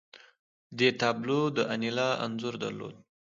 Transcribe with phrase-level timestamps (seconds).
[0.77, 2.95] دې تابلو د انیلا انځور درلود